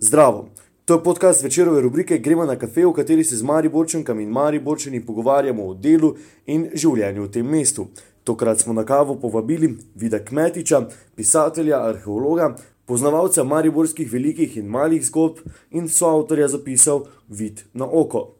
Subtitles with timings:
[0.00, 0.48] Zdravo!
[0.84, 5.00] To je podcast večerove rubrike Gremo na kafe, v kateri se z Mariborčankami in Mariborčani
[5.06, 6.12] pogovarjamo o delu
[6.46, 7.88] in življenju v tem mestu.
[8.24, 10.84] Tokrat smo na kavo povabili Vida Kmetiča,
[11.16, 12.54] pisatelja, arheologa,
[12.86, 18.36] poznavalca mariborskih velikih in malih zgodb in soavtorja zapisal Vid na oko.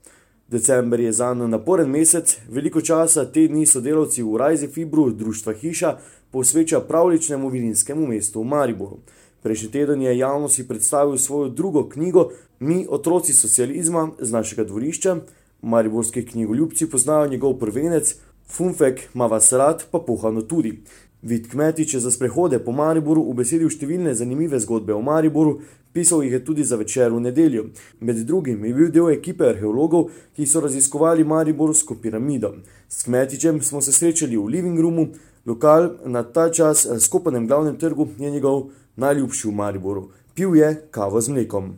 [0.48, 5.52] December je za nami naporen mesec, veliko časa te dni sodelavci v Rajzi Fibru, društva
[5.52, 5.96] Hiša,
[6.30, 9.02] posveča pravličnemu vilinskemu mestu v Mariboru.
[9.42, 12.30] Prejšnji teden je javnosti predstavil svojo drugo knjigo
[12.60, 15.16] Mi, otroci socializma z našega dvorišča.
[15.62, 18.14] Mariborski knjigoljubci poznajo njegov prvenec,
[18.46, 20.82] Funfek, Mavas rad, pa pohano tudi.
[21.22, 25.58] Vid Kmetič je za sprehode po Mariboru ubesedil številne zanimive zgodbe o Mariboru,
[25.92, 27.64] pisal jih je tudi za večer v nedeljo.
[28.00, 32.54] Med drugim je bil del ekipe arheologov, ki so raziskovali Mariborsko piramido.
[32.88, 35.08] S Kmetičem smo se srečali v living roomu,
[35.46, 40.08] lokal na ta čas skopanem glavnem trgu je njegov najljubši v Mariboru.
[40.34, 41.76] Pil je kavo z mlekom.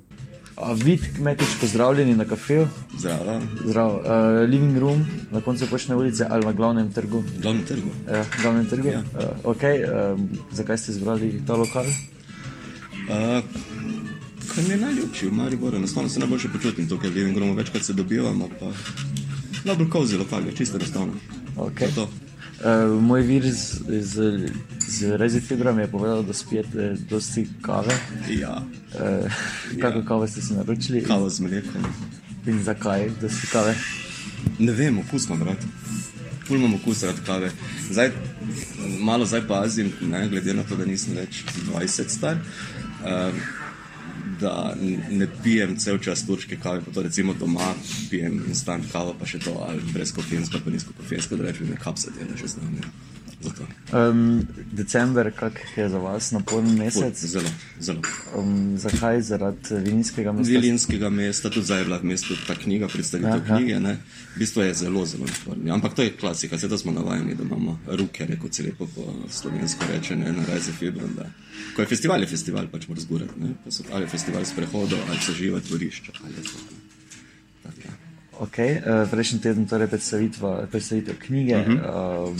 [0.84, 2.66] Vid, kmetič, pozdravljeni na kafeju.
[2.98, 3.40] Zdravo.
[3.64, 3.90] Zdrav.
[3.94, 4.02] Uh,
[4.48, 7.22] living room na koncu počne ulice ali na glavnem trgu.
[7.42, 7.90] Glavnem trgu.
[8.12, 8.88] Ja, glavnem trgu.
[8.88, 9.00] Ja.
[9.00, 9.84] Uh, okay.
[9.84, 10.20] uh,
[10.52, 11.84] zakaj ste izbrali ta lokal?
[11.84, 13.40] Uh,
[14.54, 15.76] kaj mi je najljubši v Mariboru?
[15.76, 18.72] Enostavno se najboljše počutim tukaj v living roomu, večkrat se dobivamo, pa
[19.64, 21.12] najbolj kozi lokal je, čisto enostavno.
[21.56, 21.94] Okay.
[21.94, 22.08] To.
[22.60, 22.66] Uh,
[23.00, 24.14] moj vir z, z,
[24.80, 27.94] z Rezifibrom je povedal, da spijete dosti kave.
[28.30, 29.30] Ja, Uh,
[29.80, 30.04] kako Ja.
[30.04, 31.84] kavo ste si naročili kavo z mlekom.
[32.46, 33.74] in zakaj dosti kave?
[34.58, 35.56] Ne vem, okus imam rad.
[36.44, 37.50] Ful imam okus rad kave.
[37.90, 38.10] Zdaj,
[39.00, 42.36] malo zdaj pazim, ne, glede na to, da nisem več 20 star.
[43.00, 43.34] Uh,
[44.40, 44.74] Da
[45.10, 47.74] ne pijem cel čas turške kave, pa to recimo doma
[48.10, 51.76] pijem instant kavo, pa še to ali brez kofeinska, pa nizko kofeinska, da rečem, ne
[51.76, 52.80] kapsa dela že z nami.
[53.40, 53.64] Zato.
[53.92, 57.16] Um, december, kak je za vas naporen Ful, mesec?
[57.16, 57.48] Zelo,
[57.80, 58.00] zelo.
[58.36, 59.22] Um, zakaj?
[59.22, 60.52] Zaradi vinskega mesta?
[60.52, 63.56] Vilinskega mesta, tudi zdaj je bila v mestu ta knjiga, predstavitev Aha.
[63.56, 63.80] knjige.
[63.80, 63.96] Ne?
[64.36, 65.74] V bistvu je zelo, zelo naporno.
[65.74, 69.84] Ampak to je klasika, to smo navajeni, da imamo ruke, kot se lepo po slovensko
[69.92, 71.08] reče, ne na razi februar.
[71.16, 71.30] Da.
[71.76, 73.40] Ko je festival, je festival, pač moraš zgurati.
[73.40, 73.54] ne.
[73.64, 76.12] Pa so- Ali je festival sprehodov, ali so živa tvorišča.
[77.84, 77.90] Ja.
[78.40, 79.88] Okay, uh, prejšnji teden torej
[80.70, 81.56] predstavitev knjige.
[81.56, 82.28] Uh -huh.
[82.28, 82.36] um,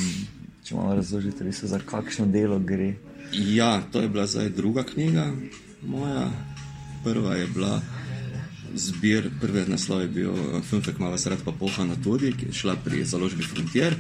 [0.70, 2.92] če malo razložite, res za kakšno delo gre.
[3.34, 5.26] Ja, to je bila zdaj druga knjiga
[5.82, 6.28] moja.
[7.02, 7.80] Prva je bila
[8.78, 12.76] zbir, prvi naslov je bil eh, Funfek Mava Srad pa Pohana tudi, ki je šla
[12.84, 13.96] pri založbi Frontier.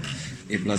[0.50, 0.76] Je bila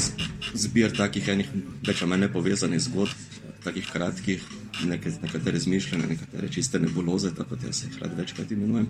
[0.54, 1.50] zbir takih enih
[1.84, 3.28] več ali manj nepovezanih zgodb,
[3.66, 4.46] takih kratkih,
[4.86, 8.88] neke, nekatere izmišljene, nekatere čiste nebuloze, tako da jaz jih rad večkrat imenujem.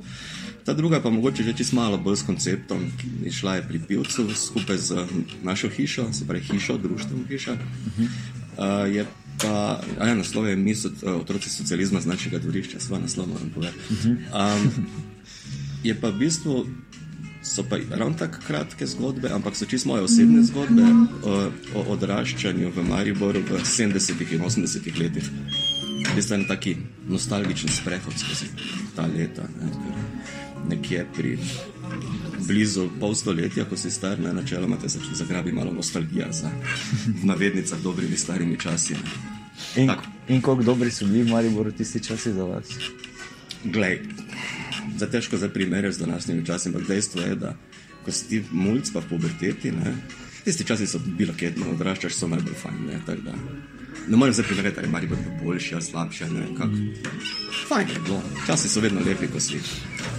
[0.66, 4.28] Ta druga pa mogoče že čist malo bolj s konceptom, ki šla je pri Pivcu
[4.36, 5.08] skupaj z
[5.44, 7.58] našo hišo, se pravi hišo, društvom hiša.
[8.58, 9.06] Uh, je
[9.42, 13.50] pa, a ja, naslov je Mi, so, otroci socializma z našega dvorišča, sva naslov moram
[13.50, 13.80] povedati.
[14.06, 14.86] Um,
[15.84, 16.66] je pa v bistvu,
[17.44, 20.84] so pa ravno tako kratke zgodbe, ampak so čisto moje osebne zgodbe
[21.24, 25.32] o, o odraščanju v Mariboru v 70-ih in 80-ih letih.
[26.02, 26.76] Je en taki
[27.08, 28.46] nostalgičen sprehod skozi
[28.96, 29.44] ta leta.
[29.62, 29.72] Ne,
[30.70, 31.38] nekje pri
[32.48, 36.50] blizu pol stoletja, ko si star, ne, načeloma te zač- zagrabi malo nostalgija za
[37.22, 38.94] v navednicah dobrimi starimi časi.
[38.94, 39.10] Ne.
[39.76, 40.04] In, Tako.
[40.28, 42.68] in koliko dobri so bili v Mariboru tisti časi za vas?
[43.64, 44.00] Glej,
[44.98, 47.56] za težko zdaj primerjati z današnjimi časi, ampak dejstvo je, da
[48.06, 49.96] ko si ti mulj, pa v puberteti, ne,
[50.44, 52.80] tisti časi so bili kjedno, odraščaš, so najbolj fajn.
[52.88, 53.34] Ne, tako da
[54.08, 56.24] ne morem zdaj primerjati, ali je Maribor boljši ali slabši.
[56.24, 56.76] Ne, kako.
[57.68, 59.60] Fajn je bilo, časi so vedno lepi, ko si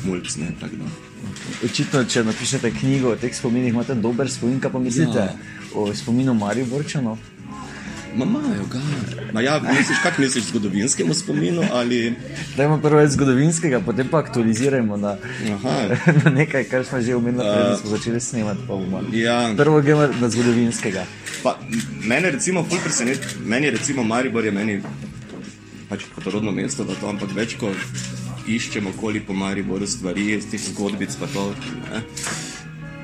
[0.05, 0.69] mulj, ne, da.
[1.65, 5.35] Očitno, če napišete knjigo o teh spominih, imate dober spomin, kaj pa mislite Ja.
[5.75, 7.19] o spominu Mariborčanov?
[8.17, 8.81] Ma imajo ga.
[9.33, 12.15] Ma ja, misliš, kak misliš zgodovinskemu spominu ali...
[12.57, 15.17] Dajmo prvo zgodovinskega, potem pa aktualizirajmo na,
[15.55, 15.97] Aha.
[16.25, 18.61] na nekaj, kar smo že omenili, preden smo začeli snemati.
[19.13, 21.05] Ja, Prvo gremo na zgodovinskega.
[21.43, 21.59] Pa,
[22.07, 24.81] mene recimo ful preseneti, meni je recimo Maribor je meni
[25.89, 27.73] pač kot rodno mesto, da to, ampak več ko
[28.49, 31.51] iščemo okoli po Mariboru stvari, iz teh zgodbic pa to,
[31.83, 32.01] ne,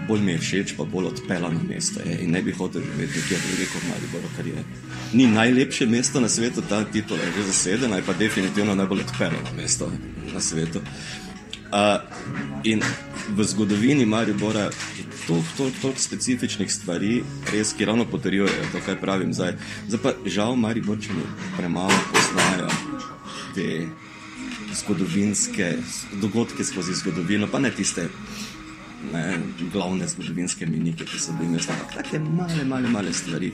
[0.08, 3.40] bolj mi je všeč, pa bolj odpeljano mesto je in ne bi hotel živeti nekje
[3.44, 4.64] drugje kot Mariboru, ker je
[5.12, 9.54] ni najlepše mesto na svetu, ta titula je že zasedena, je pa definitivno najbolj odpeljano
[9.56, 9.90] mesto
[10.32, 10.80] na svetu.
[11.68, 12.00] Uh,
[12.64, 12.80] in
[13.36, 17.22] v zgodovini Maribora je toliko, toliko, toliko specifičnih stvari,
[17.52, 19.56] res, ki ravno potrjujejo to, kaj pravim zdaj.
[19.88, 21.22] Zdaj pa žal Mariborčani
[21.56, 22.68] premalo poznajo
[23.54, 23.86] te
[24.74, 25.76] zgodovinske
[26.20, 28.08] dogodke skozi zgodovino, pa ne tiste
[29.12, 29.38] ne,
[29.72, 33.52] glavne zgodovinske minike, ki so bile mesta, ampak take male, male, male stvari.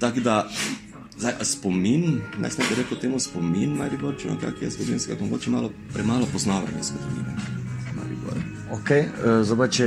[0.00, 0.48] Tako da
[1.20, 5.72] Zdaj, spomin, naj ne bi rekel temu spomin, Mariborčino, kak je zgodovinski, kako mogoče malo
[5.92, 7.60] premalo poznavanje zgodovine
[8.30, 8.72] Maribora.
[8.72, 9.04] Ok, uh,
[9.44, 9.86] zdaj če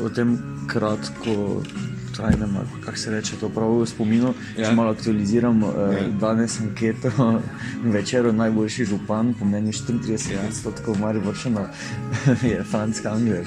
[0.00, 1.62] o tem kratko
[2.10, 4.68] trajnem, kako se reče, to prav v spominu, Ja.
[4.68, 5.62] če malo aktualiziram.
[5.62, 6.08] Uh, Ja.
[6.10, 7.10] Danes anketo
[7.96, 11.66] večer najboljši župan, po mnenju 34 odstotkov Mariborčanov,
[12.44, 13.42] je Franz Kangler.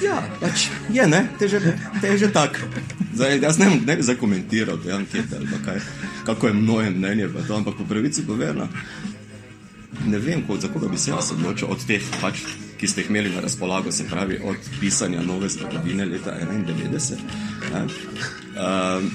[0.00, 2.58] Ja, pač je, ne, te je že, te že tak.
[3.14, 5.78] Zdaj, jaz ne, bom- ne bi zdaj komentiral te ankete ali kaj,
[6.24, 8.66] kako je moje mnenje, to, ampak po pravici povedano,
[10.04, 12.42] ne vem, ko, za koga bi se jaz odločil od teh, pač,
[12.80, 17.16] ki ste jih imeli na razpolago, se pravi od pisanja nove zgodovine leta 91.
[17.74, 19.10] Ne, um,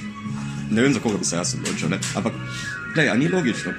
[0.72, 2.34] ne vem, za koga bi se jaz odločil, ne, ampak,
[2.94, 3.74] glej, a ni logično,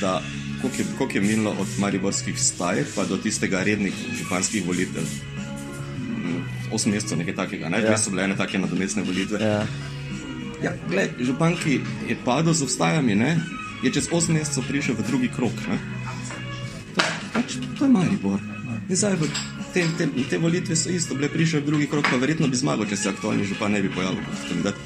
[0.00, 0.22] da
[0.62, 5.02] koliko je, koliko je minilo od mariborskih staj pa do tistega rednih županskih volitev.
[6.72, 7.82] 8 mesecev, nekaj takega, ne?
[7.82, 7.98] Ja.
[7.98, 9.40] so bile ene take nadomestne volitve.
[9.42, 9.66] Ja.
[10.62, 13.38] Ja, gled, župan, ki je padel z obstajami, ne?
[13.82, 15.56] je čez 8 mesecev prišel v drugi krok.
[15.68, 15.78] Ne?
[16.94, 17.02] To,
[17.32, 18.40] pač, to je Maribor.
[18.90, 19.16] In zdaj
[19.72, 22.88] te, te, te volitve so isto, bile prišel v drugi krok, pa verjetno bi zmagal,
[22.90, 24.80] če se aktualni župan ne bi pojavil kot kandidat.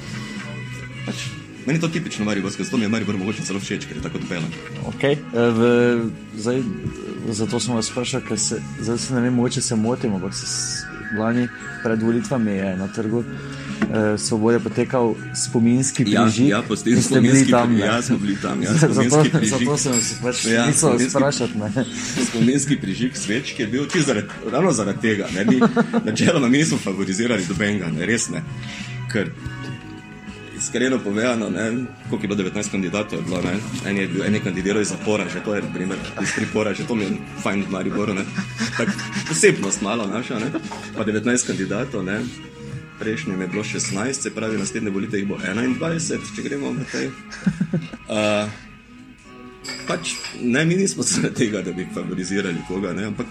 [1.07, 1.23] Pač,
[1.65, 4.21] meni je to tipično Mariborsko, zato mi je Maribor mogoče celo všeč, ker je tako
[4.21, 4.53] odpeljan.
[4.91, 5.17] Okay.
[5.33, 5.71] V,
[6.37, 6.61] zdaj,
[7.41, 10.45] zato smo vas vprašali, ker se, zdaj se ne vem, mogoče se motim, ampak se
[11.17, 11.47] lani
[11.83, 16.47] pred volitvami je na trgu eh, Svobode potekal spominski Ja, prižig.
[16.47, 17.85] ja, postim in ste bili spominski tam, ne?
[17.85, 18.93] ja, smo bili tam, ja, zato,
[19.31, 19.49] prižig.
[19.49, 21.53] zato sem se pač Ja, ja, mislil sprašati.
[22.31, 25.27] Spominski prižig sveč, ki je bil čisto zaradi, ravno zaradi tega.
[25.35, 25.59] Ne, mi,
[26.05, 28.41] načeloma mi nismo favorizirali dobenega, ne, res ne.
[29.11, 29.29] Ker
[30.65, 33.53] iskreno povedano, ne, koliko je bilo 19 kandidatov, je bilo, ne,
[33.89, 36.95] en je, en je kandidiral iz zapora, že to je primer, iz pripora, že to
[36.95, 38.25] mi je fajn v Mariboru, ne.
[38.77, 38.89] Tak
[39.29, 40.49] posebnost malo naša, ne.
[40.97, 42.19] Pa 19 kandidatov, ne.
[42.99, 47.11] Prejšnjem je bilo 16, se pravi, naslednje volite jih bo 21, če gremo na tej.
[48.09, 48.49] Uh,
[49.87, 53.27] pač, ne, mi nismo zaradi tega, da bi favorizirali koga, ne, ampak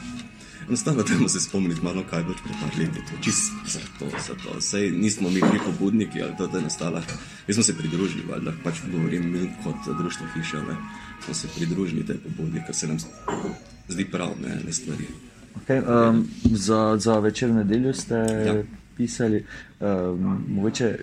[0.69, 3.01] enostavno dajmo se spomniti malo, kaj bo pred par leti.
[3.11, 4.61] To čisto za to, za to.
[4.61, 7.03] Sej nismo mi bili pobudniki ali to, da je nastala.
[7.49, 10.77] Mi smo se pridružili, valjda, pač govorim mi kot društvo hiše, ne,
[11.25, 12.97] smo se pridružili tej pobudi, ker se nam
[13.89, 15.05] zdi prav, ne, ne stvari.
[15.55, 18.15] Okay, um, za, za večer nedeljo ste.
[18.47, 18.63] Ja.
[18.97, 19.45] pisali,
[19.81, 20.99] um, mogoče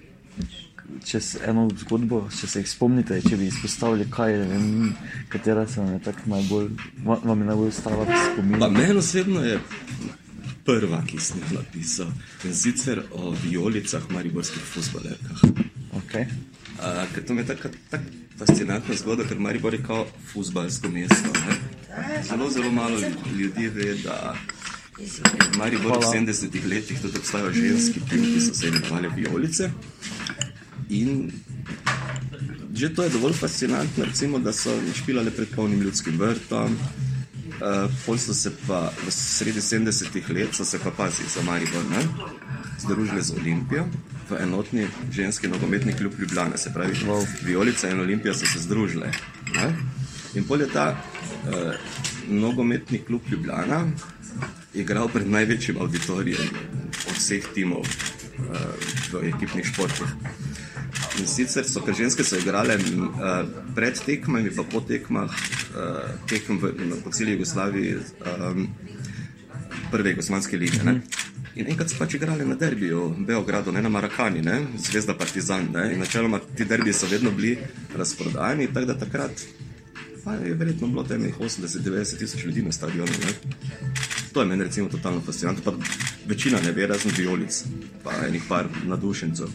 [1.06, 4.68] čez eno zgodbo, če se jih spomnite, če bi izpostavili, kaj je, vem,
[5.30, 6.70] katera se vam je tako najbolj,
[7.06, 8.60] va- vam je najbolj ostala v spominu.
[8.60, 9.60] Pa meni osebno je
[10.66, 12.12] prva, ki sem jo napisal,
[12.46, 15.42] in sicer o vijolicah mariborskih fusbalerkah.
[16.04, 16.28] Okay.
[16.82, 18.02] Uh, ker to mi je tako tak
[18.38, 21.30] fascinantna zgodba, ker Maribor je kot futbalsko mesto.
[21.46, 21.58] Ne?
[22.24, 23.00] Zelo, zelo malo
[23.38, 24.34] ljudi ve, da
[24.98, 29.72] v Mariboru v 70-ih letih tudi obstajajo ženski tim, ki so se imenovali Violice.
[30.92, 31.32] In
[32.74, 36.78] že to je dovolj fascinantno, recimo, da so špilale pred polnim ljudskim vrtom.
[37.62, 41.84] Uh, pol so se pa v sredi 70-ih let, so se pa pazi za Maribor,
[41.92, 42.02] ne?
[42.80, 43.86] združili z Olimpijo
[44.30, 46.58] v enotni ženski nogometni klub Ljubljana.
[46.58, 47.28] Se pravi, wow.
[47.44, 49.12] Violica in Olimpija so se združile.
[49.54, 49.76] Ne?
[50.34, 51.76] In pol je ta uh,
[52.28, 53.86] nogometni klub Ljubljana
[54.74, 56.50] igral pred največjim auditorijem
[57.10, 58.58] od vseh timov uh,
[59.12, 60.16] v ekipnih športih.
[61.22, 63.46] In sicer so, ker ženske so igrale uh,
[63.78, 68.66] pred tekmami, pa po tekmah, uh, tekem v, na, po celi Jugoslaviji, um,
[69.94, 70.82] prve Jugoslavijske lige.
[70.88, 71.02] Ne?
[71.62, 74.64] In enkrat so pač igrali na derbiju v Beogradu, ne na Marakani, ne?
[74.82, 75.70] Zvezda Partizan.
[75.76, 75.92] Ne?
[75.94, 77.58] In načeloma ti derbiji so vedno bili
[77.94, 79.46] razprodani, tako da takrat
[80.24, 83.12] pa je verjetno bilo tam nekih 80-90 tisoč ljudi na stadionu.
[83.26, 83.34] Ne?
[84.34, 85.78] To je meni recimo totalno fascinantno, pa
[86.26, 87.64] večina ne ve, razen violic,
[88.04, 89.48] pa enih par nadušencev.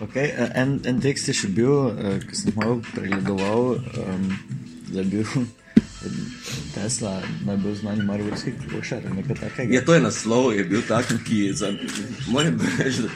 [0.00, 0.32] Okay.
[0.32, 4.28] eh, En, en tekst je še bil, uh, ki sem malo pregledoval, um,
[4.92, 5.26] da je bil
[6.74, 9.74] Tesla najbolj znani mariborski klošar, nekaj takega.
[9.74, 11.70] Ja, to je naslov, je bil tak, ki za,
[12.26, 13.10] moram reči, da,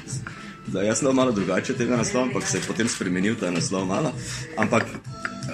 [0.76, 4.12] da jaz sem malo drugače tega naslova, ampak se je potem spremenil ta naslov malo.
[4.58, 4.86] Ampak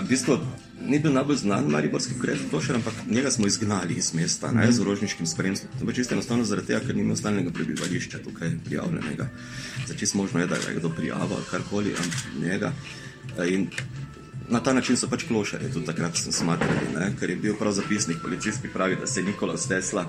[0.01, 0.41] v bistvu
[0.87, 2.15] ni bil najbolj znan mariborski
[2.51, 5.73] klošar, ampak njega smo izgnali iz mesta, ne, z orožniškim spremstvom.
[5.81, 9.29] To je čisto enostavno zaradi tega, ker ni imel stalnega prebivališča tukaj prijavljenega.
[9.87, 12.73] Začis možno je, da ga je kdo prijavil ali karkoli, ampak njega.
[13.49, 13.69] In
[14.53, 17.13] Na ta način so pač klošarje tudi takrat smatrali, ne?
[17.21, 20.05] ker je bil prav zapisnik policijski pravi, da se je Nikolaus Tesla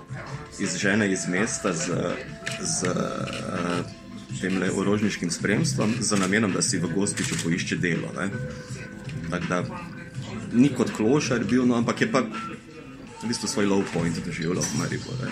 [0.60, 1.94] izžene iz mesta z,
[2.60, 3.86] z uh,
[4.42, 8.12] tem le orožniškim spremstvom, z namenom, da si v gostiču poišče delo.
[8.20, 8.30] ne.
[9.30, 9.64] Tako da
[10.54, 12.24] ni kot klošar bil, no, ampak je pa
[13.24, 15.32] v bistvu svoj low point doživljal v Mariboru.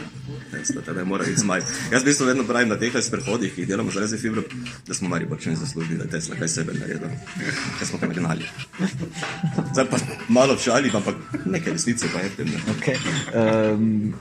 [0.95, 1.61] Da mora iti zmaj.
[1.91, 4.43] Jaz v bistvu vedno pravim na teh sprehodih, ki jih delamo zaradi fibro,
[4.87, 7.11] da smo Mariborčani zaslužili, da je Tesla kaj sebe naredil.
[7.79, 8.47] Kaj smo tam gnali.
[9.73, 9.97] Zdaj pa
[10.29, 12.47] malo šali, ampak nekaj resnice pa je v tem.
[12.47, 12.59] Ne?
[12.77, 12.97] Okay.
[13.35, 14.13] Um,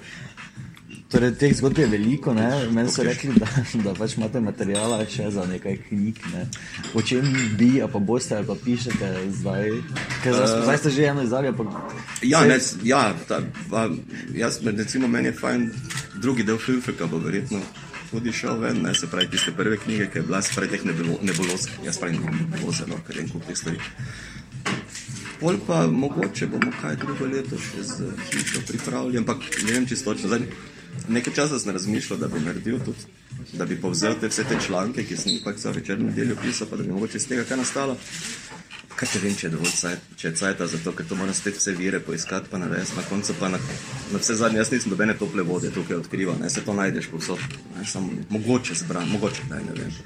[1.11, 2.35] Torej, teh zgodb je veliko.
[2.35, 2.71] Ne?
[2.71, 3.49] Meni so rekli, da,
[3.85, 6.23] da pač imate materijala še za nekaj knjig.
[6.31, 6.45] Ne?
[6.95, 7.27] O čem
[7.59, 9.75] bi, a pa boste, ali pa pišete zdaj?
[10.23, 11.51] Ker zdaj, uh, zdaj ste že eno izdali.
[11.57, 11.67] Pa...
[12.23, 13.89] Ja, ne, ja ta, pa,
[14.39, 15.71] jaz, recimo, meni je fajn
[16.23, 17.59] drugi del Filfika, bo verjetno
[18.11, 18.83] tudi šel ven.
[18.87, 18.95] Ne?
[18.95, 21.75] Se pravi, tiste prve knjige, ki je bila, se pravi, teh nebulozk.
[21.87, 22.23] Jaz pravim,
[22.55, 23.83] nebuloze, no, ker je en kup teh stvari.
[25.41, 30.13] Pol pa mogoče bomo kaj drugo leto še z hišo pripravili, ampak ne vem čisto
[30.13, 30.29] točno.
[30.29, 30.45] Zdaj,
[31.09, 32.99] nekaj časa sem razmišljal, da bi naredil tudi,
[33.53, 36.69] da bi povzel te vse te članke, ki sem jih pač vse večer nedeljo pisal,
[36.71, 37.97] pa da bi mogoče iz tega kaj nastalo.
[38.97, 41.57] Kaj te vem, če je dovolj cajt, če je cajt, zato ker to moram spet
[41.57, 43.61] vse vire poiskati, pa narediti na koncu, pa na,
[44.13, 47.41] na vse zadnje, jaz nisem dobene tople vode tukaj odkrival, ne se to najdeš povsod,
[47.79, 49.97] ne samo mogoče zbran, mogoče daj, ne vem.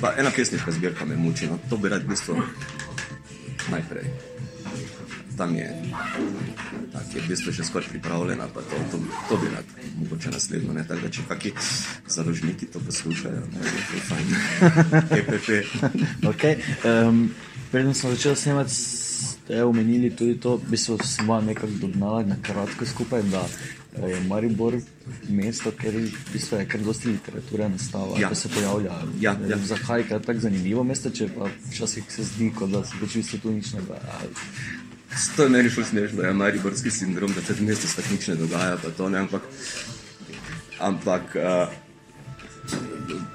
[0.00, 2.36] Pa ena pesniška zbirka me muči, no to bi rad v bistvu
[3.70, 4.12] najprej
[5.42, 5.66] tam je,
[6.92, 8.96] tak, je v bistvu že skoraj pripravljena, pa to, to,
[9.28, 9.66] to bi rad,
[9.98, 11.52] mogoče naslednjo, ne, tako da če kakšni
[12.06, 14.26] založniki to poslušajo, ne, je fajn,
[15.18, 15.48] EPP.
[16.30, 16.54] okay.
[16.86, 17.26] um,
[17.72, 22.36] Preden smo začeli snemati, ste omenili tudi to, bi se s vami nekako dognala na
[22.42, 23.42] kratko skupaj, da
[24.06, 24.76] je Maribor
[25.28, 28.34] mesto, ker v bistvu je kar dosti literature nastala, ja.
[28.34, 28.92] se pojavlja.
[29.20, 29.58] Ja, ja.
[29.58, 33.42] Zakaj je tako zanimivo mesto, če pa včasih se zdi, kot da se v bistvu
[33.42, 34.20] tu nič ne da.
[35.36, 38.34] To je meni šlo smešno, je mariborski sindrom, da se v mestu spet nič ne
[38.34, 38.76] dogaja.
[38.96, 39.42] To, ne, ampak,
[40.80, 41.72] ampak uh,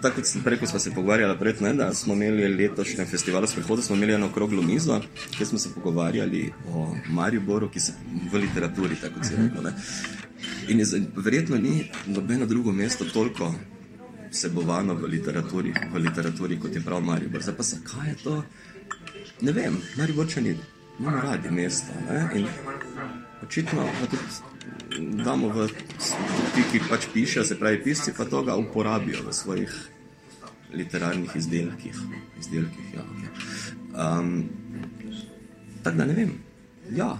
[0.01, 3.47] tako kot sem prej, ko smo se pogovarjali, pred, ne, da smo imeli letošnje festival
[3.47, 5.01] sprehoda, smo imeli eno okroglo mizo,
[5.37, 7.93] kjer smo se pogovarjali o Mariboru, ki se
[8.31, 9.75] v literaturi, tako se reče.
[10.67, 13.53] In je, verjetno ni nobeno drugo mesto toliko
[14.31, 17.41] vsebovano v literaturi, v literaturi kot je prav Maribor.
[17.41, 18.43] Zdaj pa se, kaj je to?
[19.41, 20.57] Ne vem, Mariborčani
[20.99, 21.93] imamo radi mesta.
[23.43, 24.23] Očitno pa tudi
[25.23, 25.67] damo v
[26.55, 29.71] ti, ki pač pišejo, se pravi, pisci pa to uporabijo v svojih
[30.73, 31.95] literarnih izdelkih.
[32.39, 33.29] izdelkih ja, okay.
[33.93, 34.49] um,
[35.83, 36.31] Tako da ne vem.
[36.95, 37.17] Ja.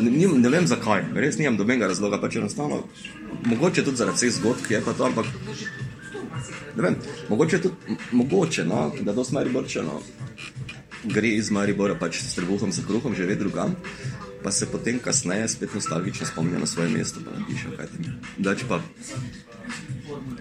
[0.00, 2.82] Ne, ne vem zakaj, res nimam dobenega razloga, pač enostavno.
[3.44, 5.26] Mogoče tudi zaradi vseh zgodb, je pa to, ampak
[6.76, 6.96] ne vem,
[7.28, 10.00] mogoče tudi, mogoče, no, da to smeri brčeno
[11.04, 13.76] gre iz Maribora pač s trebuhom za kruhom, že ve drugam,
[14.42, 18.20] pa se potem kasneje spet nostalgično spomnijo na svoje mesto, pa napiše kaj tam.
[18.38, 18.82] Dač pa,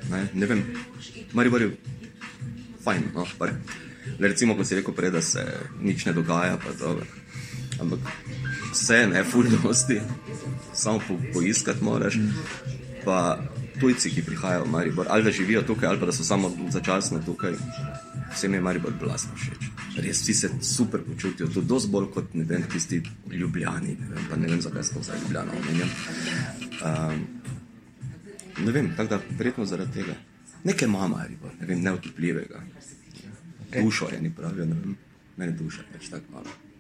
[0.10, 0.66] ne, ne vem,
[1.34, 1.72] Maribor je
[2.84, 3.50] fajn, no, pa
[4.20, 5.46] ne recimo, ko si rekel prej, da se
[5.82, 7.06] nič ne dogaja, pa dobro.
[7.82, 8.00] Ampak
[8.74, 10.02] vse ne, fuldosti,
[10.74, 12.18] samo po, poiskati moraš.
[13.06, 13.42] Pa
[13.82, 17.22] tujci, ki prihajajo v Maribor, ali da živijo tukaj, ali pa da so samo začasno
[17.26, 17.58] tukaj,
[18.34, 22.44] vsem je Maribor blasno všeč res vsi se super počutijo, tudi dosti bolj kot ne
[22.48, 23.98] vem, tisti ljubljani.
[24.00, 25.94] Ne vem, ne vem zakaj sem zdaj ljubljeno omenjen.
[26.82, 27.24] Um,
[28.66, 30.16] ne vem, tako da verjetno zaradi tega.
[30.64, 31.26] Nekaj mama,
[31.60, 32.64] ne vem, neotupljivega.
[33.70, 33.84] Okay.
[33.84, 34.98] Dušo je, ni pravijo, ne vem,
[35.38, 36.71] meni duša je več tako malo.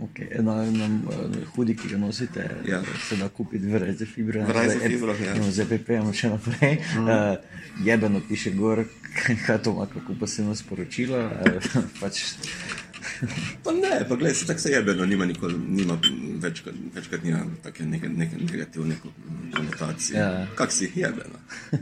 [0.00, 0.42] Okay.
[0.42, 2.82] Na enem uh, hudi, ki ga nosite, ja.
[3.08, 4.42] se da kupiti v rezi fibre.
[4.44, 5.34] V rezi fibre, ja.
[5.38, 6.80] ZPP imamo še naprej.
[6.98, 7.06] Mm.
[7.06, 8.82] Uh, jebeno piše gor,
[9.46, 11.18] kaj to ima, kako pa se nam sporočilo.
[11.18, 12.24] Uh, pač.
[13.62, 15.98] pa ne, pa gledaj, se tako se jebeno, nima nikoli, nima
[16.42, 18.98] večkrat, večkrat nima take neke, neke negativne
[19.54, 20.18] konotacije.
[20.18, 20.46] Ja.
[20.58, 21.38] Kak si jebeno?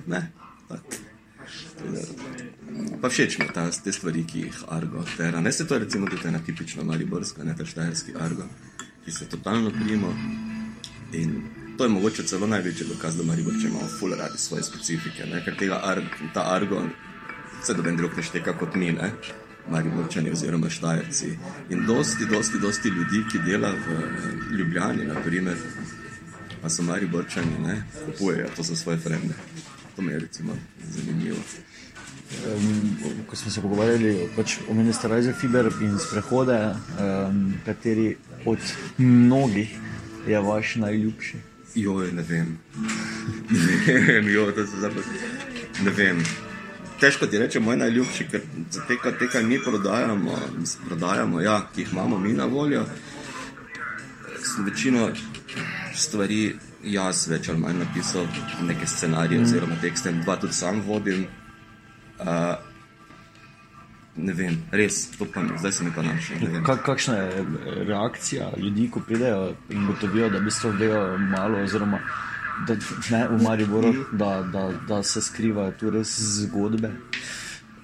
[0.07, 0.27] Ne,
[0.69, 1.12] tako.
[3.01, 5.41] Pa všeč mi ta, te stvari, ki jih Argo tera.
[5.41, 8.47] Ne se to recimo tudi ena tipična mariborska, ne ta štajerski Argo,
[9.05, 10.15] ki se totalno primo.
[11.13, 11.43] In
[11.77, 15.45] to je mogoče celo največji dokaz, da Mariborče imamo ful radi svoje specifike, ne?
[15.45, 16.01] ker tega ar,
[16.35, 16.83] ta Argo
[17.63, 19.11] se doben drug ne šteka kot mi, ne?
[19.71, 21.33] Mariborčani oziroma štajerci.
[21.71, 23.99] In dosti, dosti, dosti ljudi, ki dela v
[24.59, 25.59] Ljubljani, naprimer,
[26.63, 29.35] pa so Mariborčani, ne, kupujejo to za svoje frende.
[29.97, 30.57] To mi je recimo
[30.91, 31.39] zanimivo.
[32.43, 32.97] Um,
[33.27, 38.59] ko smo se pogovarjali pač o ministrstvu za fiber in sprehode, um, kateri od
[38.99, 39.79] mnogih
[40.27, 41.37] je vaš najljubši?
[41.75, 42.59] Joj, ne vem.
[43.51, 44.47] ne vem, jo,
[44.81, 45.05] zapad...
[45.85, 46.25] ne vem.
[47.01, 50.39] Težko ti reči, moj najljubši, ker za te, te kaj mi prodajamo,
[50.87, 52.85] prodajamo ja, ki jih imamo mi na voljo,
[54.43, 55.11] so večino
[55.95, 58.27] stvari jaz več ali manj napisal
[58.63, 59.45] neke scenarije mm.
[59.45, 61.27] oziroma tekste, dva tudi sam vodim.
[62.23, 62.57] Uh,
[64.17, 66.65] ne vem, res, to pa mi, zdaj se mi pa ne vem.
[66.65, 67.45] Kak, kakšna je
[67.89, 72.01] reakcija ljudi, ko pridejo in gotovijo, da v bistvu vejo malo, oziroma
[72.67, 72.77] da,
[73.11, 76.13] ne, v Mariboru, da, da, da se skrivajo tu res
[76.43, 76.93] zgodbe?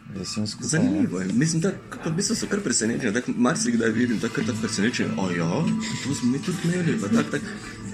[0.08, 0.68] skupaj, ne.
[0.68, 1.26] Zanimivo je.
[1.32, 1.72] Mislim, da
[2.04, 3.12] v bistvu so kar presenečeni.
[3.14, 5.10] Tako marsikdaj vidim, da je tako presenečen.
[5.18, 5.64] O ja,
[6.04, 7.00] to smo mi tudi imeli.
[7.00, 7.40] Tak, tak.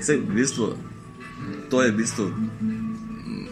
[0.01, 0.75] Sej, v bistvu,
[1.71, 2.31] to je v bistvu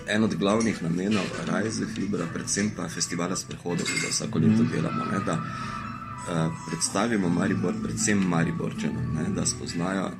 [0.08, 5.04] en od glavnih namenov Rajze Fibra, predvsem pa festivala sprehodov, ki ga vsako leto delamo.
[5.12, 10.10] Ne, da, uh, predstavimo Maribor, predvsem Mariborčanom, ne, da spoznajo,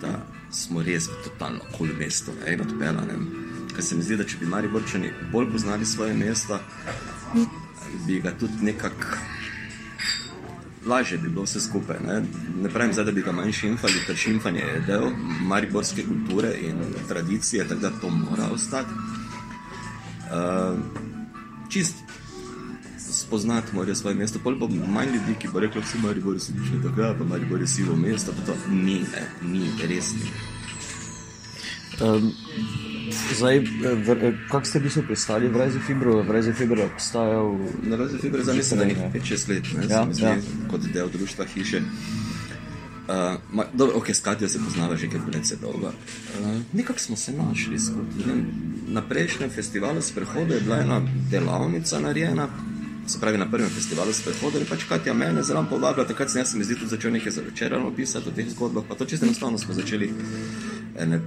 [0.00, 3.28] da smo res totalno kul cool mesto ne, in odpeljanem.
[3.74, 6.58] Ker se mi zdi, da če bi Mariborčani bolj poznali svoje mesto,
[8.06, 9.25] bi ga tudi nekako
[10.86, 11.96] lažje bi bilo vse skupaj.
[12.06, 12.22] Ne,
[12.62, 15.10] ne pravim zdaj, da bi ga manj šimfali, ker šimfanje je del
[15.42, 18.90] mariborske kulture in tradicije, tako da to mora ostati.
[20.26, 20.78] Uh,
[21.68, 21.94] čist
[22.98, 24.50] spoznati morajo svoje mesto, pa
[24.88, 27.96] manj ljudi, ki bo reklo, so Maribor si nič tako, ja, pa Maribor je sivo
[27.96, 30.30] mesto, pa to ni, ne, ni, res ni.
[32.00, 32.32] Um,
[33.34, 33.64] zdaj,
[34.50, 36.22] kako ste bili pristali v Rajzi Fibro?
[36.22, 37.58] V Rajzi Fibro je obstajal.
[37.82, 40.36] Na razen tega, da mislim, da je nekaj 5-6 let, ne, Ja, zdi, ja.
[40.70, 41.82] kot del društva hiše.
[43.06, 43.12] Uh,
[43.52, 45.86] ma, dobro, ok, s Katijo se poznava že kar precej dolgo.
[45.86, 48.34] Uh, nekako smo se našli skupaj.
[48.88, 52.48] Na prejšnjem festivalu sprehoda je bila ena delavnica narejena,
[53.06, 56.50] se pravi na prvem festivalu sprehoda, in pač Katja mene zelo povabila, takrat sem jaz
[56.50, 59.26] se mi zdi tudi začel nekaj za večerano pisati o teh zgodbah, pa to čisto
[59.26, 60.10] enostavno smo začeli
[60.98, 61.20] ene,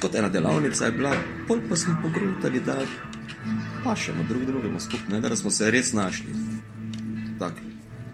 [0.00, 1.12] kot ena delavnica je bila,
[1.48, 2.76] pol pa smo pogrutali, da
[3.84, 6.34] pašemo drug drugemu skupaj, da smo se res našli.
[7.38, 7.52] Tak.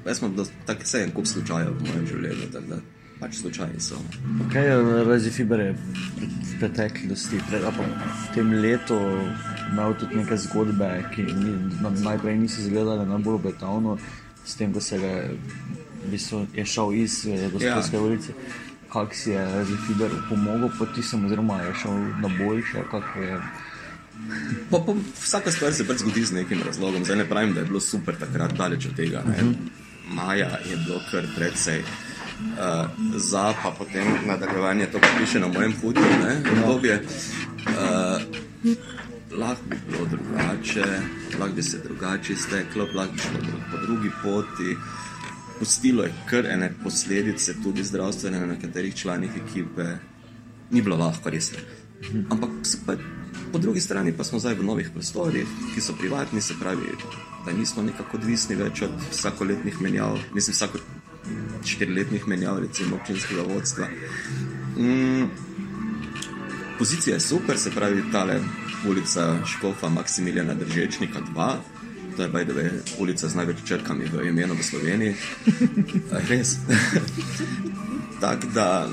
[0.06, 0.34] Jaz sem
[0.66, 2.78] tak vse en kup slučajev v mojem življenju, tako da
[3.20, 4.00] pač slučaji so.
[4.52, 8.98] Kaj je Rajzi Fibro je v preteklosti, pred, pa v tem letu
[9.70, 13.94] imel tudi neke zgodbe, ki ni, na, najprej niso izgledale najbolj obetavno,
[14.44, 15.12] s tem, ko se ga
[16.02, 18.02] v bistvu, je šel iz eh, gospodske ja.
[18.02, 18.34] ulice.
[18.92, 23.40] Kako si je Fibro pomagal po tistem, oziroma je šel na boljše, kako je.
[24.70, 27.04] Pa, pa, vsaka stvar se pač zgodi z nekim razlogom.
[27.04, 29.22] Zdaj ne pravim, da je bilo super takrat, daleč od tega.
[29.26, 29.54] Ne.
[30.12, 31.82] Maja je bilo kar precej.
[32.42, 36.00] Uh, za pa potem nadaljevanje to, piše na mojem putu,
[36.52, 37.02] obdobje.
[37.66, 38.22] Uh,
[39.38, 40.84] lahko bi bilo drugače,
[41.40, 43.40] lahko bi se drugače izteklo, lahko bi šlo
[43.70, 44.76] po drugi poti.
[45.62, 49.84] Pustilo je kar ene posledice, tudi zdravstvene, na nekaterih članih ekipe.
[50.70, 51.52] Ni bilo lahko, res.
[52.30, 52.50] Ampak
[52.86, 52.96] pa,
[53.52, 56.96] po drugi strani pa smo zdaj v novih prostorih, ki so privatni, se pravi,
[57.46, 60.82] da nismo nekako odvisni več od vsakoletnih menjav, mislim, vsako
[61.64, 63.86] štiriletnih menjav, recimo občinskega vodstva.
[64.76, 65.28] Mm,
[66.78, 68.40] pozicija je super, se pravi, tale
[68.88, 71.54] ulica Škofa Maksimiljana Držečnika 2.
[72.16, 75.14] To je bajdove ulica z največ črkami v imenu v Sloveniji.
[76.28, 76.56] Res.
[78.22, 78.88] Tako da,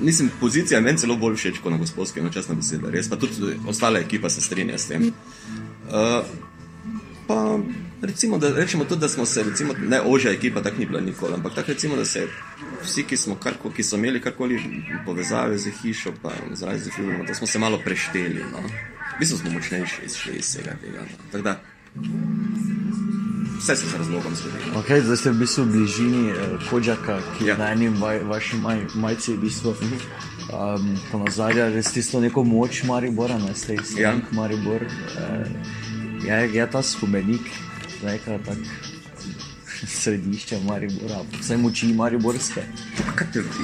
[0.00, 3.10] mislim, pozicija je meni celo bolj všeč kot na gospodski, no časna beseda, res.
[3.10, 5.12] Pa tudi ostala ekipa se strinja s tem.
[5.92, 6.24] Uh,
[7.26, 7.58] pa
[8.02, 11.34] recimo, da rečemo tudi, da smo se, recimo, ne ožja ekipa, tako ni bila nikoli,
[11.34, 12.26] ampak tako recimo, da se
[12.82, 14.58] vsi, ki smo, karko, ki so imeli karkoli
[15.06, 18.42] povezave z hišo, pa z filmom, da smo se malo prešteli.
[18.52, 18.62] No.
[19.14, 21.04] V bistvu smo močnejši iz vsega tega.
[21.04, 21.30] No.
[21.32, 21.60] Tako da,
[23.58, 24.56] vse se z razlogom zgodi.
[24.74, 24.80] no.
[24.82, 26.34] Okay, zdaj ste v bistvu v bližini eh,
[26.70, 27.56] Kodžaka, ki je Ja.
[27.56, 29.74] na eni vaj, vaši maj, majci v bistvu.
[30.52, 34.16] Um, ponazarja res tisto neko moč Maribora, ne ste iz Ja.
[34.32, 34.82] Maribor.
[34.82, 35.46] Eh,
[36.24, 37.40] je, je ta spomenik,
[38.02, 38.58] neka tak
[40.00, 42.62] središče Maribora, vse moči Mariborske.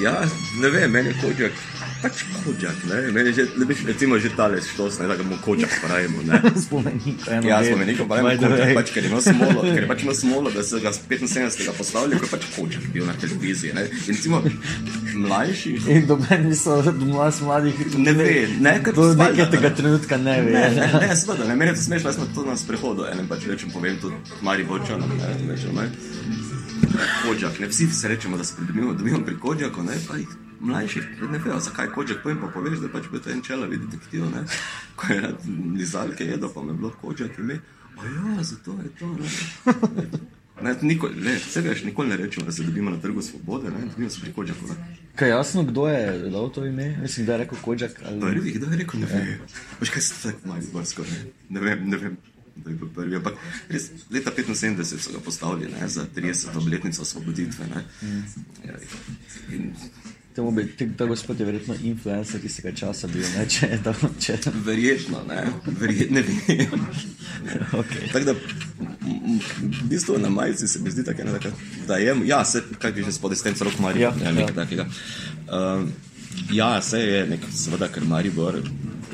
[0.02, 0.22] Ja,
[0.62, 1.52] ne vem, meni je kođak,
[2.02, 5.36] pač kođak, ne, meni že, ne biš, recimo že tale štos, ne, da ga mu
[5.44, 6.40] kođak pravimo, ne.
[6.66, 8.74] Spomenik, eno Ja, By the kođak, way.
[8.74, 11.72] pač, ker imel smolo, ker pač imel smolo, da so ga z 75.
[11.78, 13.82] postavili, ko je pač kođak bil na televiziji, ne.
[13.82, 14.42] In recimo,
[15.16, 19.74] mlajši, In doben niso, mlad mladih, ne ve, ne, ker do nekega ne.
[19.74, 20.50] trenutka ne ve.
[20.52, 23.28] Ne, ne, ne, seveda, ne, meni je to smešno, jaz sem to na sprehodu, enem
[23.28, 25.88] pač rečem, povem tudi Mari Bočanom, ne, rečem, ne.
[27.22, 30.28] Kođak, ne, vsi se rečemo, da se pridobimo, dobimo pri Kođaku, ne, pa jih
[30.60, 34.24] mlajši ne vejo, zakaj Kođak, povem pa poveš, da pač bo to en čelavi detektiv,
[34.34, 34.44] ne,
[34.96, 35.44] ko je rad
[35.76, 37.60] lizalke jedel, pa me je bilo Kođak ime,
[37.98, 40.08] a ja, zato je to, ne.
[40.62, 43.86] Ne, nikoli, ne, se veš, nikoli ne rečemo, da se dobimo na trgu svobode, ne,
[43.90, 44.96] dobimo se pri Kođaku, ne.
[45.18, 46.96] Kaj jasno, kdo je dal to ime?
[47.02, 48.02] Mislim, da je rekel Kodžak.
[48.06, 48.20] Ali...
[48.20, 49.38] Prvi, kdo je rekel, ne vem.
[49.80, 51.30] Veš kaj se tako malo zborsko, ne?
[51.48, 52.16] ne vem, ne vem.
[52.56, 53.34] Da je bil prvi, ampak
[53.68, 56.56] res, leta 75 so ga postavili ne, za 30.
[56.58, 57.66] obletnico osvoboditve.
[57.74, 57.82] Ne.
[58.66, 58.74] Ja,
[59.52, 59.72] in
[60.38, 63.92] Temu bi, ti- ta gospod je verjetno influencer tistega časa bil, ne, če je to,
[64.20, 64.50] če je to.
[64.62, 65.40] verjetno, ne,
[65.80, 66.84] verjetno ne vem.
[67.72, 68.04] Okay.
[68.12, 68.38] Tako da v
[69.84, 71.50] bistvu na majici se mi zdi tako, da,
[71.88, 74.54] da je, ja, se, kaj že spodaj s tem celo Maribor, Ja, nekaj ja.
[74.54, 74.86] takega.
[75.50, 75.90] Um,
[76.52, 78.60] ja, se je, nek, seveda, ker Maribor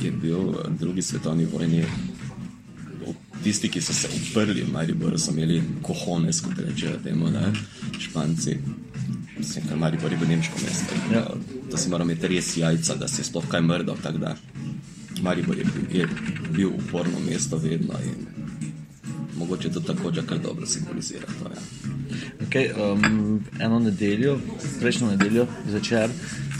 [0.02, 1.84] je bil v drugi svetovni vojni.
[3.44, 7.50] Tisti, ki so se uprli v Mariboru, so imeli kohones, kot rečejo temu, ne?
[8.00, 8.54] Španci.
[9.38, 10.94] Mislim, ker Maribor je bil nemško mesto.
[11.12, 11.24] Ja.
[11.70, 13.96] Da si moral imeti res jajca, da si sploh kaj mrdal.
[14.18, 14.36] da
[15.22, 16.08] Maribor je bil, je
[16.50, 18.26] bil uporno mesto vedno in
[19.38, 21.26] mogoče to tako že kar dobro simbolizira.
[21.26, 21.62] To, ja.
[22.46, 24.38] Okay, um, eno nedeljo,
[24.80, 26.10] prejšnjo nedeljo zvečer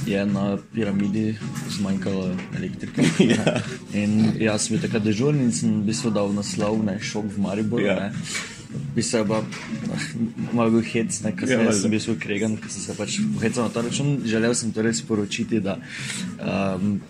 [0.07, 1.35] je na piramidi
[1.71, 3.03] zmanjkalo elektrike.
[3.35, 3.61] Ja.
[3.93, 7.41] In jaz sem bil takrat dežurni in sem v bistvu dal naslov na šok v
[7.41, 7.87] Mariboru.
[7.87, 8.11] Ja.
[8.95, 9.01] Ja.
[9.01, 9.43] Pisal pa,
[10.53, 13.19] malo bil hec, ne, kasneje Ja, ja, sem bil svoj kregan, ker sem se pač
[13.35, 14.21] pohecal na ta račun.
[14.25, 15.79] Želel sem torej sporočiti, da
[16.39, 17.01] um,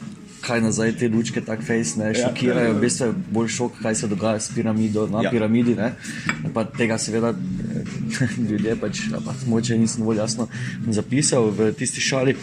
[0.47, 2.77] kaj nazaj te lučke tako fejs ne Ja, šokirajo, ja, ja.
[2.77, 5.25] v bistvu je bolj šok, kaj se dogaja s piramido, na Ja.
[5.25, 5.31] ja.
[5.31, 5.75] piramidi.
[5.75, 5.93] Ne.
[6.55, 10.49] Pa tega seveda eh, ljudje pač, pa moče nisem bolj jasno
[10.89, 12.37] zapisal v tisti šali.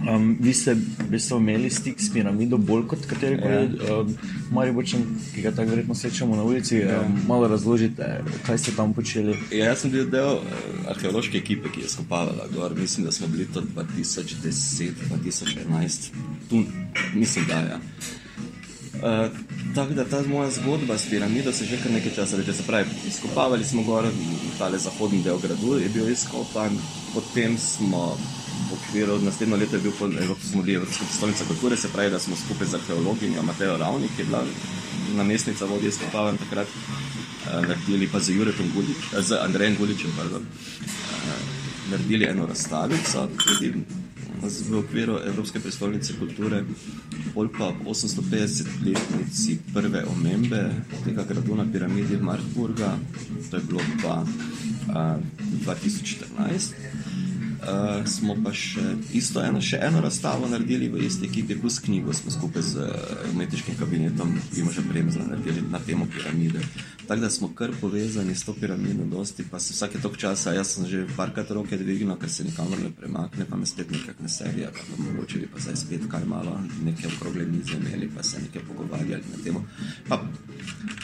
[0.00, 0.80] Um, vi ste v
[1.12, 3.60] bistvu imeli stik s piramido bolj kot katerikoli Ja.
[3.60, 4.00] ja.
[4.00, 4.16] um,
[4.50, 5.02] Mariborčan,
[5.34, 6.76] ki ga tako verjetno srečamo na ulici.
[6.76, 7.00] Ja.
[7.00, 9.36] Um, malo razložite, kaj ste tam počeli.
[9.52, 12.74] Ja, jaz sem bil del eh, arheološke ekipe, ki je skopavala gor.
[12.80, 16.08] Mislim, da smo bili to 2010-2011,
[16.48, 16.64] tu
[17.14, 17.68] mislim, da je.
[17.68, 17.80] Ja.
[19.00, 19.06] Uh,
[19.74, 22.52] tako da ta moja zgodba s piramido se že kar nekaj časa reče.
[22.52, 24.06] Se pravi, izkopavali smo gor
[24.58, 26.78] tale zahodni del gradu, je bil izkopan,
[27.14, 28.18] potem smo
[28.70, 30.10] v okviru naslednjo leto je bil po-
[30.50, 34.22] smo bili Evropska prestolnica kulture, se pravi, da smo skupaj z arheologinjo Matejo Ravnik, ki
[34.22, 34.44] je bila
[35.16, 40.42] namestnica vodje izkopavanj takrat, uh, naredili pa z Juretom Gulič, eh, z Andrejem Guličem, pardon,
[40.42, 43.74] uh, naredili eno razstavico, tudi
[44.42, 46.64] v okviru Evropske prestolnice kulture,
[47.34, 50.70] pol pa ob 850-letnici prve omembe
[51.04, 52.96] tega gradu na piramidi Marburga,
[53.50, 55.20] to je bilo pa uh,
[55.66, 56.89] 2014.
[57.60, 58.80] Uh, smo pa še
[59.12, 63.26] isto eno, še eno razstavo naredili v isti ekipi, plus knjigo smo skupaj z uh,
[63.34, 66.62] umetniškim kabinetom Primoža Bremzla naredili na temo piramide.
[67.04, 70.72] Tako da smo kar povezani s to piramido, dosti pa se vsake tok časa, jaz
[70.72, 74.72] sem že parkrat roke dvignil, ker se nikamor ne premakne, pa me spet nekakšne serije,
[74.72, 78.40] pa bi mogoče bi pa zdaj spet kaj malo, neke okrogle mize imeli, pa se
[78.40, 79.66] nekaj pogovarjali na temo.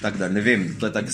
[0.00, 1.10] Tako da ne vem, to je tako.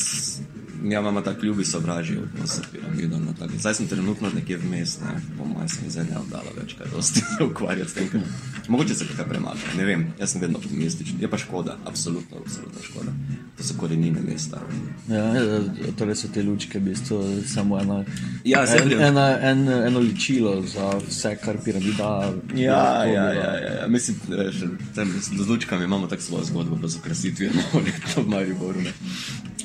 [0.85, 3.18] Ja, imamo tako ljubi sovraži odnos s piramido.
[3.18, 3.49] No.
[3.59, 5.21] Zdaj sem trenutno nekje vmes, ne.
[5.38, 8.09] po mojem se mi zdaj ne obdala več kaj dosti se ukvarjati s tem.
[8.09, 8.21] Ker...
[8.68, 11.21] Mogoče se kaj premakne, ne vem, jaz sem vedno optimističen.
[11.21, 13.12] Je pa škoda, absolutno, absolutno škoda.
[13.57, 14.61] To so korenine mesta.
[15.09, 18.05] Ja, eh, torej so te lučke v bistvu samo ena,
[18.45, 22.33] Ja, en, ena, en, eno ličilo za vse, kar piramida.
[22.55, 23.87] Ja, ja, ja, ja, ja.
[23.88, 24.64] mislim, veš,
[24.95, 28.81] tam z lučkami imamo tako svojo zgodbo, pa z okrasitvijo novo leto v Mariboru.
[28.81, 28.92] ne.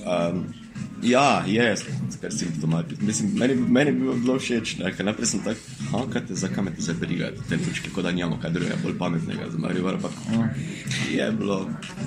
[0.08, 0.67] Um,
[1.04, 1.76] ja, je,
[2.22, 3.06] kar simptomatično.
[3.08, 5.60] Mislim, meni, meni bi bilo všeč, ne, ker najprej sem tako,
[5.92, 8.78] ha, kaj te, zakaj me te zdaj briga, te lučke, kot da nimamo kaj drugega
[8.84, 10.10] bolj pametnega za Maribor, pa
[11.12, 11.60] je bilo.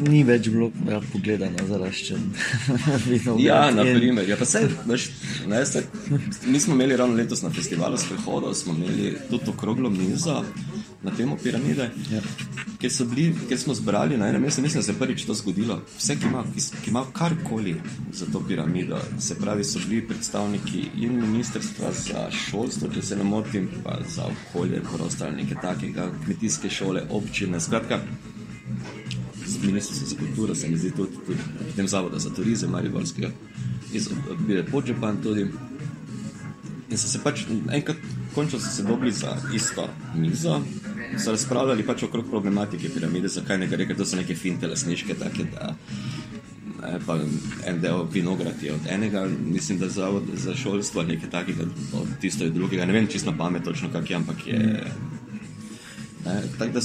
[0.06, 2.26] Ni več bilo ja, pogledano zaraščen.
[3.10, 4.28] vinograd Ja, na primer.
[4.28, 5.10] Ja, pa sej, veš,
[5.50, 5.86] ne, sej,
[6.46, 10.40] mi smo imeli ravno letos na festivalu sprehodov, smo imeli tudi okroglo mizo
[11.02, 12.20] na temo piramide, Ja.
[12.78, 15.34] kjer, so bili, kjer smo zbrali na enem mestu, mislim, da se je prvič to
[15.34, 15.80] zgodilo.
[15.98, 17.76] Vse, ki ima, ki, ki ima karkoli
[18.12, 23.24] za to piramido, se pravi, so bili predstavniki in ministrstva za šolstvo, če se ne
[23.24, 28.00] motim, pa za okolje, prostor ali nekaj takega, kmetijske šole, občine, skratka
[29.46, 33.30] z ministrstvom za kulturo, se mi zdi tudi, tudi potem zavoda za turizem, Mariborskega,
[33.92, 35.46] iz odbire Podžepan tudi.
[36.90, 37.96] In so se pač enkrat,
[38.34, 40.60] končno so se dobili za isto mizo,
[41.18, 45.14] so razpravljali pač okrog problematike piramide, zakaj ne gre, ker to so neke finte lasniške,
[45.18, 45.74] take da.
[46.82, 47.18] ne, Pa
[47.68, 52.44] en del vinograd je od enega, mislim, da zavod za šolstvo, nekaj takega, od tisto
[52.44, 52.84] je drugega.
[52.84, 54.84] Ne vem čisto na pamet točno, kak je, ampak je.
[56.58, 56.80] Tako da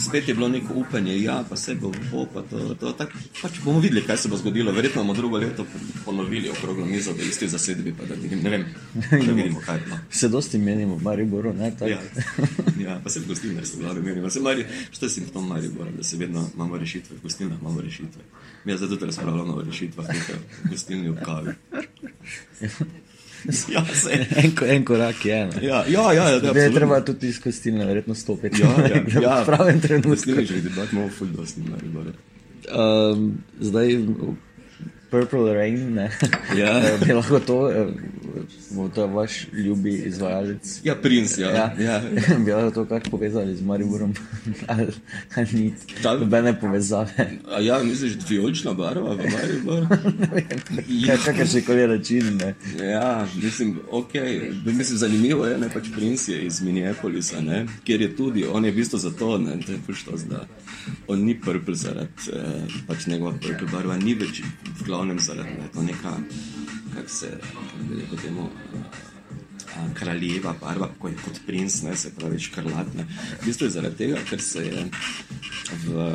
[0.00, 3.60] spet je bilo neko upanje, ja, pa se bo, bo pa to, to tak, pač
[3.64, 4.72] bomo videli, kaj se bo zgodilo.
[4.72, 5.66] Verjetno bomo drugo leto
[6.04, 8.64] ponovili okroglo mizo v isti zasedbi, pa da vidim, ne vem,
[9.10, 9.98] da vidimo, kaj je to.
[10.10, 11.72] Se dosti menimo v Mariboru, ne?
[11.78, 11.88] Tak.
[11.88, 12.00] Ja,
[12.80, 14.30] ja, pa se v gostilnah se glavno menimo.
[14.30, 18.22] Se Mari, što je simptom Maribora, da se vedno imamo rešitve, v gostilnah imamo rešitve.
[18.64, 21.52] Mi zdaj tudi razpravljamo o rešitvah, tukaj v gostilni v kavi.
[23.74, 24.26] Ja, se.
[24.36, 25.46] En, en korak je.
[25.46, 25.66] Ne?
[25.66, 28.62] Ja, ja, ja, ja, Zdaj je treba tudi iz kostilne verjetno stopiti.
[28.62, 29.42] Ja, ja, v ja.
[29.46, 30.10] pravem trenutku.
[30.10, 32.12] Gostilni že debat imamo ful dosti Maribora.
[32.68, 33.98] Um, zdaj,
[35.10, 36.10] Purple Rain, ne.
[36.56, 36.78] Ja.
[36.88, 37.86] Eh, Bi lahko to, eh,
[38.70, 40.80] bo to vaš ljubi izvajalec.
[40.84, 41.50] Ja, princ, ja.
[41.50, 42.02] Ja, ja.
[42.44, 44.14] bi lahko to kar povezali z Mariborom,
[44.66, 44.92] ali,
[45.52, 46.14] ni Da.
[46.16, 47.30] nobene povezave.
[47.54, 49.86] A ja, misliš, vijolična barva v Mariboru?
[50.88, 52.54] Ja, kakršen koli način, ne.
[52.88, 54.52] Ja, mislim, okay.
[54.64, 58.70] mislim, zanimivo je, ne pač princ je iz Minneapolisa, ne, kjer je tudi, on je
[58.70, 60.46] v bistvu zato, ne, to je pač to, da
[61.08, 64.42] on ni purple zaradi, eh, pač njegova purple barva ni več
[64.80, 66.12] v glavnem zaradi, je neka,
[66.94, 68.48] kak se, kako bi rekel temu,
[69.76, 73.04] a, kraljeva barva, kot, kot princ, ne, se pravi škrlatna.
[73.42, 74.86] V bistvu je zaradi tega, ker se je
[75.86, 76.08] v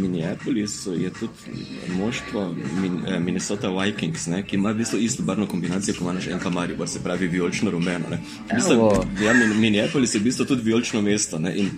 [0.00, 1.64] Minneapolisu je tudi
[1.96, 6.12] moštvo Min, eh, Minnesota Vikings, ne, ki ima v bistvu isto barvno kombinacijo, kot ima
[6.12, 8.10] naš enka Maribor, se pravi vijolično-rumeno.
[8.10, 8.20] ne.
[8.50, 8.90] V bistvu,
[9.24, 11.70] ja, Min- Minneapolis je v bistvu tudi vijolično mesto ne, in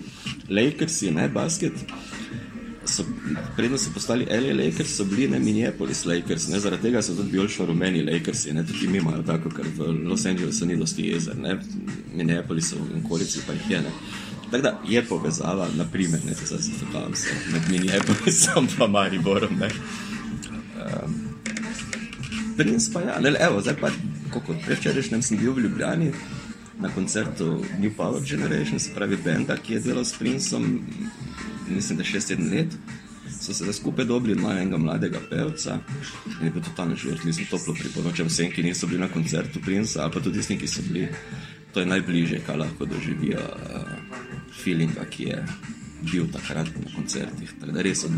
[0.49, 1.73] Lakersi, ne, basket.
[3.55, 7.31] Predno so postali LA Lakers, so bili ne Minneapolis Lakers, ne, zaradi tega so tudi
[7.31, 11.37] vijolično rumeni Lakersi, ne, tudi imi imajo tako, ker v Los Angelesu ni dosti jezer,
[11.37, 11.57] ne,
[12.15, 13.81] Minneapolisu in okolici pa jih je.
[13.81, 13.91] Ne.
[14.51, 19.69] Tako da je povezava, naprimer, ne, se zdaj zakam se med Minneapolisom pa Mariborom, ne.
[20.83, 21.15] Um,
[22.57, 23.89] Princ pa ja, ne, evo, zdaj pa,
[24.33, 26.11] kot prečerajšnjem sem bil v Ljubljani
[26.81, 30.81] na koncertu New Power Generation, se pravi benda, ki je delal s Princem,
[31.69, 32.77] mislim, da 6-7 let.
[33.41, 35.79] So se skupaj dobili, imajo enega mladega pevca
[36.41, 40.03] in je bil totalno živrt, mislim, toplo priporočam vsem, ki niso bili na koncertu Princa,
[40.03, 41.07] ali pa tudi tistim, ki so bili.
[41.73, 43.81] To je najbližje, kar lahko doživijo uh,
[44.63, 45.45] feelinga, ki je
[46.11, 47.53] bil takrat na koncertih.
[47.59, 48.09] Tako da res da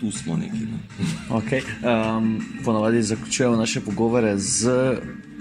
[0.00, 0.58] tu smo neki.
[0.58, 0.78] No.
[1.36, 1.62] Okay.
[2.16, 4.70] Um, ponavadi zaključujemo naše pogovore z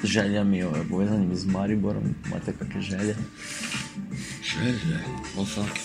[0.04, 2.04] željami, o- povezanimi z Mariborom.
[2.28, 3.16] Imate kakšne želje?
[4.64, 5.00] Želje,
[5.38, 5.80] oh fuck.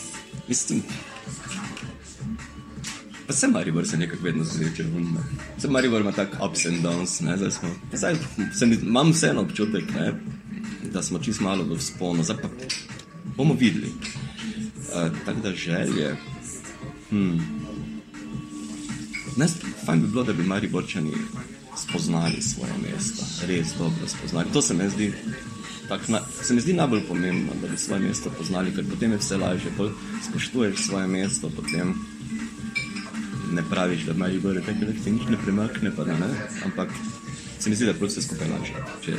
[0.48, 0.82] Mislim,
[3.26, 4.84] pa se Maribor se nekako vedno zveče.
[5.58, 8.14] Se Maribor ima tako ups and downs, ne, zdaj smo, zdaj
[8.58, 10.12] se mi, imam vseeno občutek, ne,
[10.92, 12.48] da smo čist malo v sponu, zdaj pa
[13.36, 13.86] bomo videli.
[13.86, 16.16] Uh, tako da želje.
[17.10, 17.40] Hmm.
[19.36, 19.46] Ne,
[19.86, 21.12] fajn bi bilo, da bi Mariborčani
[21.76, 24.46] spoznali svoje mesto, res dobro spoznali.
[24.52, 25.12] To se mi zdi,
[25.88, 29.18] tak, na, se mi zdi najbolj pomembno, da bi svoje mesto poznali, ker potem je
[29.18, 29.72] vse lažje.
[29.76, 29.90] Bolj
[30.30, 31.94] spoštuješ svoje mesto, potem
[33.52, 36.30] ne praviš, da Maribor je tako, da ti nič ne premakne, pa ne.
[36.64, 36.90] Ampak
[37.58, 38.84] se mi zdi, da je vse skupaj lažje.
[39.04, 39.16] Če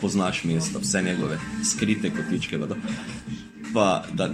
[0.00, 2.76] poznaš mesto, vse njegove skrite kotičke, pa,
[3.74, 4.30] pa da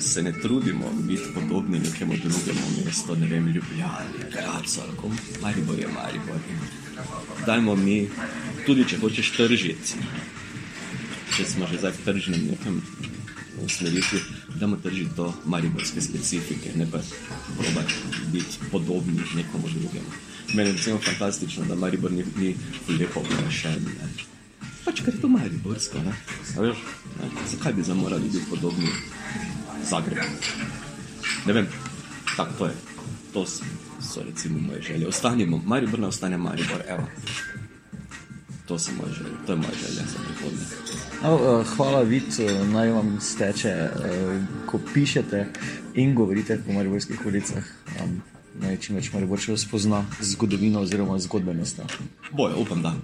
[0.00, 5.18] se ne trudimo biti podobni nekemu drugemu mestu, ne vem, Ljubljani, Gracu ali kom.
[5.42, 6.40] Maribor je Maribor.
[7.46, 8.08] Dajmo mi,
[8.66, 9.94] tudi če hočeš tržiti,
[11.36, 12.80] če smo že zdaj v tržnem nekem
[13.60, 14.20] usmeritvi,
[14.56, 17.00] dajmo tržiti do mariborske specifike, ne pa
[17.56, 17.94] probati
[18.32, 20.10] biti podobni nekomu drugemu.
[20.54, 22.54] Meni je recimo fantastično, da Maribor ni, ni
[22.98, 23.76] lepo ne.
[24.84, 26.14] Pač ker je to mariborsko, ne?
[26.56, 26.78] A veš,
[27.20, 27.30] ne?
[27.50, 28.88] Zakaj bi zdaj morali biti podobni
[29.84, 30.36] Zagrebu?
[31.46, 31.66] Ne vem,
[32.36, 32.74] tako to je.
[33.32, 33.46] To
[34.00, 35.08] so recimo moje želje.
[35.08, 37.08] Ostanimo, Maribor ne ostane Maribor, evo.
[38.66, 40.66] To so moje želje, to je moja želja za prihodnje.
[41.22, 45.46] No, eh, hvala, Vid, eh, naj vam steče, eh, ko pišete
[45.94, 47.64] in govorite po mariborskih ulicah.
[48.02, 48.22] Um,
[48.60, 51.86] naj čim več mariborčev spozna zgodovino oziroma zgodbe mesta.
[52.32, 52.94] Boje, upam, da.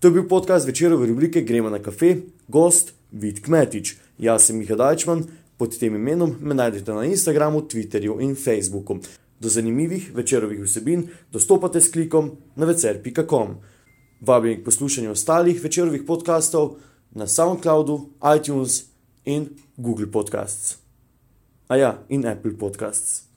[0.00, 2.16] To je bil podcast večerove rubrike Gremo na kafe,
[2.48, 3.94] gost Vid Kmetič.
[4.18, 5.24] Jaz sem Miha Dajčman,
[5.56, 8.98] pod tem imenom me najdete na Instagramu, Twitterju in Facebooku.
[9.40, 13.56] Do zanimivih večerovih vsebin dostopate s klikom na vecer.com.
[14.20, 16.76] Vabim k poslušanju ostalih večerovih podkastov
[17.10, 18.82] na SoundCloudu, iTunes
[19.24, 20.76] in Google Podcasts.
[21.68, 23.27] A ja, in Apple Podcasts.